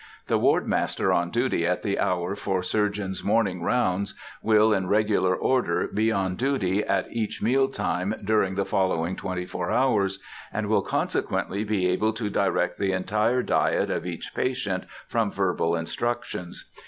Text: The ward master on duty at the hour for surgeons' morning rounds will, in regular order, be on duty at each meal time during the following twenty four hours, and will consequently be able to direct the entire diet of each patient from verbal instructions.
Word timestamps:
The 0.25 0.39
ward 0.39 0.65
master 0.67 1.13
on 1.13 1.29
duty 1.29 1.63
at 1.63 1.83
the 1.83 1.99
hour 1.99 2.35
for 2.35 2.63
surgeons' 2.63 3.23
morning 3.23 3.61
rounds 3.61 4.15
will, 4.41 4.73
in 4.73 4.87
regular 4.87 5.35
order, 5.35 5.87
be 5.87 6.11
on 6.11 6.35
duty 6.35 6.83
at 6.83 7.13
each 7.13 7.39
meal 7.43 7.67
time 7.67 8.15
during 8.25 8.55
the 8.55 8.65
following 8.65 9.15
twenty 9.15 9.45
four 9.45 9.69
hours, 9.69 10.17
and 10.51 10.65
will 10.69 10.81
consequently 10.81 11.63
be 11.63 11.85
able 11.87 12.13
to 12.13 12.31
direct 12.31 12.79
the 12.79 12.93
entire 12.93 13.43
diet 13.43 13.91
of 13.91 14.07
each 14.07 14.33
patient 14.33 14.85
from 15.07 15.31
verbal 15.31 15.75
instructions. 15.75 16.71